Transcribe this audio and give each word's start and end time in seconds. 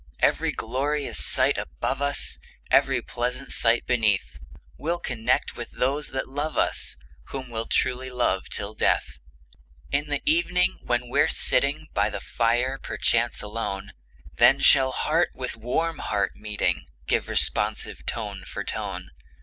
Every 0.19 0.51
glorious 0.51 1.23
sight 1.23 1.59
above 1.59 2.01
us, 2.01 2.39
Every 2.71 3.03
pleasant 3.03 3.51
sight 3.51 3.85
beneath, 3.85 4.39
We'll 4.75 4.97
connect 4.97 5.55
with 5.55 5.69
those 5.73 6.07
that 6.09 6.27
love 6.27 6.57
us, 6.57 6.97
Whom 7.27 7.51
we 7.51 7.63
truly 7.69 8.09
love 8.09 8.49
till 8.49 8.73
death! 8.73 9.19
In 9.91 10.07
the 10.07 10.23
evening, 10.25 10.79
when 10.81 11.07
we're 11.07 11.27
sitting 11.27 11.87
By 11.93 12.09
the 12.09 12.19
fire, 12.19 12.79
perchance 12.79 13.43
alone, 13.43 13.93
Then 14.37 14.59
shall 14.59 14.91
heart 14.91 15.29
with 15.35 15.55
warm 15.55 15.99
heart 15.99 16.31
meeting, 16.35 16.87
Give 17.05 17.29
responsive 17.29 18.03
tone 18.07 18.43
for 18.45 18.63
tone. 18.63 19.11